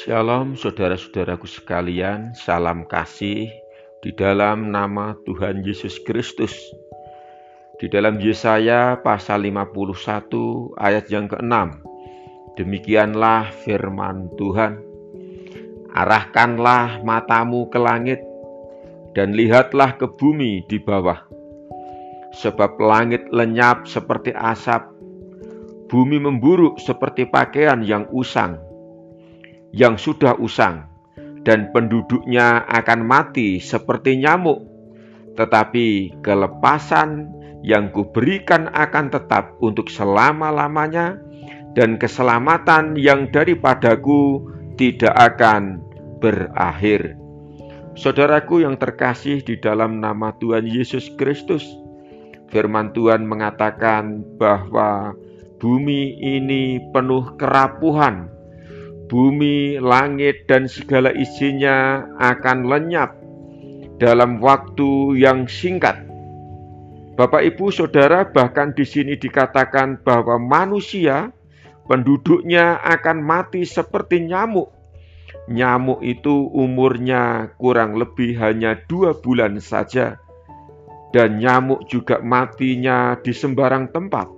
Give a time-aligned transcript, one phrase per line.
[0.00, 3.52] Shalom saudara-saudaraku sekalian, salam kasih
[4.00, 6.56] di dalam nama Tuhan Yesus Kristus.
[7.76, 11.84] Di dalam Yesaya pasal 51 ayat yang ke-6.
[12.56, 14.80] Demikianlah firman Tuhan.
[15.92, 18.24] Arahkanlah matamu ke langit
[19.12, 21.28] dan lihatlah ke bumi di bawah.
[22.40, 24.80] Sebab langit lenyap seperti asap,
[25.92, 28.69] bumi memburuk seperti pakaian yang usang
[29.70, 30.86] yang sudah usang,
[31.46, 34.66] dan penduduknya akan mati seperti nyamuk.
[35.38, 37.30] Tetapi kelepasan
[37.62, 41.16] yang kuberikan akan tetap untuk selama-lamanya,
[41.78, 44.42] dan keselamatan yang daripadaku
[44.74, 45.78] tidak akan
[46.18, 47.14] berakhir.
[47.94, 51.62] Saudaraku yang terkasih di dalam nama Tuhan Yesus Kristus,
[52.50, 55.14] firman Tuhan mengatakan bahwa
[55.60, 58.39] bumi ini penuh kerapuhan
[59.10, 63.18] bumi, langit, dan segala isinya akan lenyap
[63.98, 65.98] dalam waktu yang singkat.
[67.18, 71.34] Bapak, ibu, saudara, bahkan di sini dikatakan bahwa manusia,
[71.84, 74.72] penduduknya akan mati seperti nyamuk.
[75.50, 80.16] Nyamuk itu umurnya kurang lebih hanya dua bulan saja,
[81.10, 84.30] dan nyamuk juga matinya di sembarang tempat,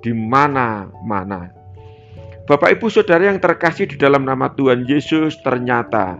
[0.00, 1.61] di mana-mana.
[2.42, 6.18] Bapak Ibu Saudara yang terkasih di dalam nama Tuhan Yesus ternyata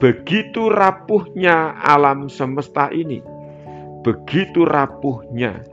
[0.00, 3.20] begitu rapuhnya alam semesta ini.
[4.06, 5.66] Begitu rapuhnya.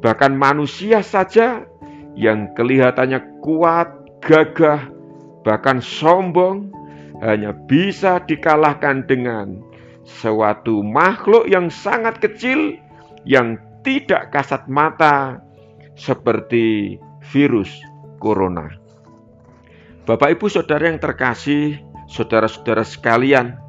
[0.00, 1.62] Bahkan manusia saja
[2.16, 3.88] yang kelihatannya kuat,
[4.24, 4.90] gagah,
[5.46, 6.72] bahkan sombong
[7.20, 9.60] hanya bisa dikalahkan dengan
[10.02, 12.74] suatu makhluk yang sangat kecil
[13.28, 15.38] yang tidak kasat mata
[15.94, 16.96] seperti
[17.30, 17.68] virus
[18.18, 18.79] corona.
[20.08, 23.60] Bapak, ibu, saudara yang terkasih, saudara-saudara sekalian,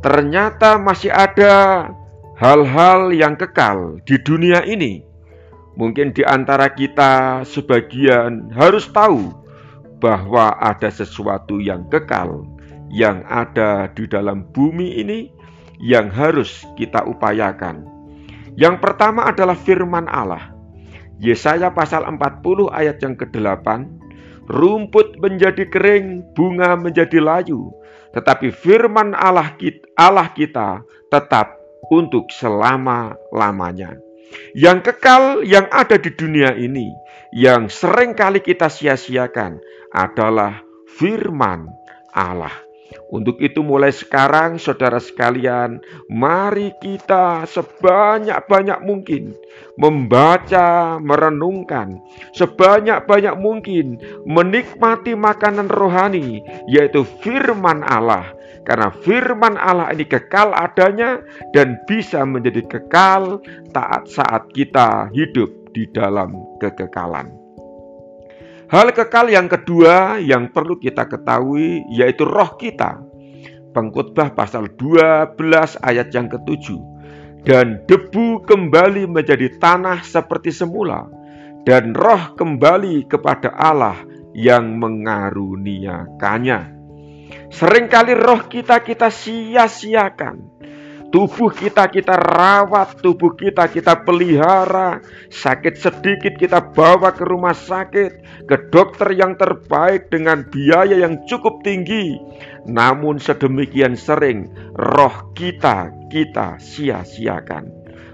[0.00, 1.86] ternyata masih ada
[2.40, 5.04] hal-hal yang kekal di dunia ini.
[5.76, 9.28] Mungkin di antara kita sebagian harus tahu
[10.00, 12.48] bahwa ada sesuatu yang kekal
[12.88, 15.28] yang ada di dalam bumi ini
[15.76, 17.84] yang harus kita upayakan.
[18.56, 20.48] Yang pertama adalah firman Allah.
[21.20, 23.84] Yesaya pasal 40 ayat yang ke-8
[24.46, 27.70] rumput menjadi kering, bunga menjadi layu,
[28.14, 31.58] tetapi firman Allah kita, Allah kita tetap
[31.92, 33.98] untuk selama-lamanya.
[34.58, 36.90] Yang kekal yang ada di dunia ini,
[37.30, 39.62] yang sering kali kita sia-siakan
[39.94, 40.66] adalah
[40.98, 41.70] firman
[42.10, 42.65] Allah.
[43.06, 45.78] Untuk itu mulai sekarang saudara sekalian,
[46.10, 49.34] mari kita sebanyak-banyak mungkin
[49.78, 52.02] membaca, merenungkan,
[52.34, 58.34] sebanyak-banyak mungkin menikmati makanan rohani, yaitu firman Allah.
[58.66, 61.22] Karena firman Allah ini kekal adanya
[61.54, 63.38] dan bisa menjadi kekal
[63.70, 67.45] taat saat kita hidup di dalam kekekalan.
[68.66, 72.98] Hal kekal yang kedua yang perlu kita ketahui yaitu roh kita.
[73.70, 75.38] Pengkhotbah pasal 12
[75.86, 76.82] ayat yang ketujuh.
[77.46, 81.06] Dan debu kembali menjadi tanah seperti semula
[81.62, 84.02] dan roh kembali kepada Allah
[84.34, 86.74] yang mengaruniakannya.
[87.46, 90.55] Seringkali roh kita kita sia-siakan
[91.16, 95.00] Tubuh kita kita rawat, tubuh kita kita pelihara.
[95.32, 101.64] Sakit sedikit kita bawa ke rumah sakit, ke dokter yang terbaik dengan biaya yang cukup
[101.64, 102.20] tinggi.
[102.68, 107.64] Namun sedemikian sering roh kita kita sia-siakan.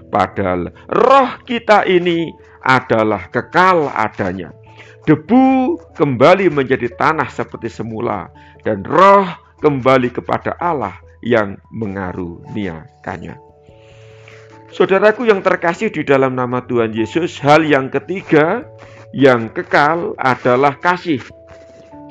[0.07, 2.31] Padahal roh kita ini
[2.63, 4.55] adalah kekal adanya.
[5.03, 8.31] Debu kembali menjadi tanah seperti semula
[8.63, 9.27] dan roh
[9.59, 13.39] kembali kepada Allah yang mengaruniakannya.
[14.73, 18.65] Saudaraku yang terkasih di dalam nama Tuhan Yesus, hal yang ketiga
[19.13, 21.21] yang kekal adalah kasih.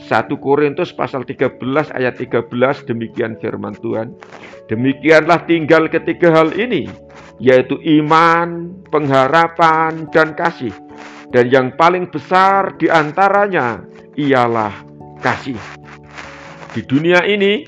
[0.03, 1.59] 1 Korintus pasal 13
[1.91, 2.51] ayat 13
[2.87, 4.15] demikian firman Tuhan.
[4.71, 6.87] Demikianlah tinggal ketiga hal ini,
[7.43, 10.75] yaitu iman, pengharapan, dan kasih.
[11.35, 13.83] Dan yang paling besar di antaranya
[14.15, 14.71] ialah
[15.19, 15.59] kasih.
[16.73, 17.67] Di dunia ini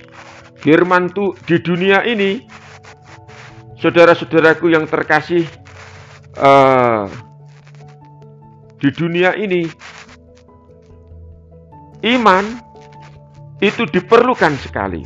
[0.65, 2.41] firman tu di dunia ini,
[3.77, 5.45] saudara-saudaraku yang terkasih,
[6.41, 7.05] uh,
[8.81, 9.69] di dunia ini,
[12.17, 12.45] iman
[13.61, 15.05] itu diperlukan sekali.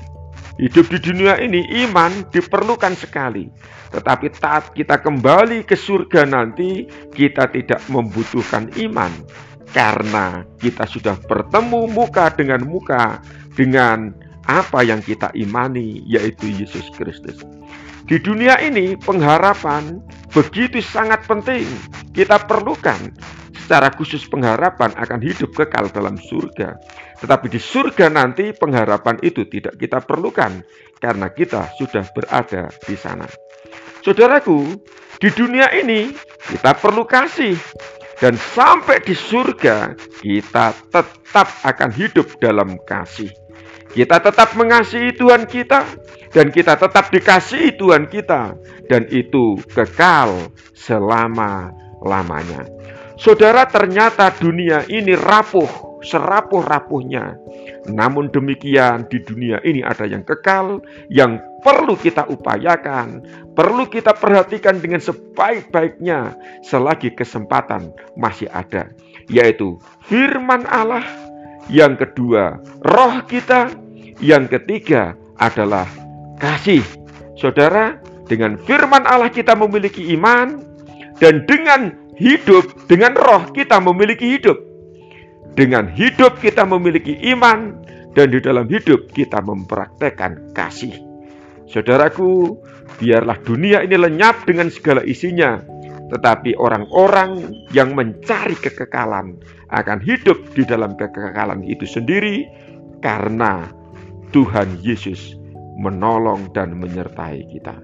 [0.63, 3.51] Hidup di dunia ini, iman diperlukan sekali.
[3.91, 9.11] Tetapi saat kita kembali ke surga nanti, kita tidak membutuhkan iman.
[9.71, 13.23] Karena kita sudah bertemu muka dengan muka
[13.55, 14.11] dengan
[14.49, 17.45] apa yang kita imani, yaitu Yesus Kristus.
[18.09, 20.01] Di dunia ini, pengharapan
[20.33, 21.69] begitu sangat penting.
[22.17, 23.13] Kita perlukan
[23.69, 26.81] secara khusus pengharapan akan hidup kekal dalam surga.
[27.21, 30.65] Tetapi di surga nanti pengharapan itu tidak kita perlukan
[31.05, 33.29] karena kita sudah berada di sana.
[34.01, 34.73] Saudaraku,
[35.21, 36.17] di dunia ini
[36.49, 37.61] kita perlu kasih
[38.25, 39.93] dan sampai di surga
[40.25, 43.29] kita tetap akan hidup dalam kasih.
[43.89, 45.81] Kita tetap mengasihi Tuhan kita
[46.33, 48.53] dan kita tetap dikasihi Tuhan kita
[48.89, 52.69] dan itu kekal selama-lamanya.
[53.19, 57.35] Saudara, ternyata dunia ini rapuh, serapuh-rapuhnya.
[57.91, 60.79] Namun demikian di dunia ini ada yang kekal,
[61.11, 63.25] yang perlu kita upayakan,
[63.59, 68.93] perlu kita perhatikan dengan sebaik-baiknya selagi kesempatan masih ada,
[69.27, 71.03] yaitu firman Allah
[71.69, 73.73] yang kedua, roh kita.
[74.19, 75.87] Yang ketiga adalah
[76.43, 76.83] kasih.
[77.39, 80.59] Saudara, dengan firman Allah kita memiliki iman
[81.23, 84.59] dan dengan hidup, dengan roh kita memiliki hidup.
[85.55, 87.79] Dengan hidup kita memiliki iman
[88.19, 90.99] dan di dalam hidup kita mempraktekkan kasih.
[91.71, 92.59] Saudaraku,
[92.99, 95.63] biarlah dunia ini lenyap dengan segala isinya,
[96.09, 99.37] tetapi orang-orang yang mencari kekekalan
[99.69, 102.49] akan hidup di dalam kekekalan itu sendiri
[103.05, 103.69] karena
[104.33, 105.37] Tuhan Yesus
[105.79, 107.77] menolong dan menyertai kita.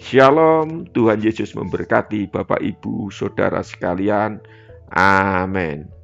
[0.00, 4.40] Shalom, Tuhan Yesus memberkati Bapak, Ibu, Saudara sekalian.
[4.96, 5.99] Amin.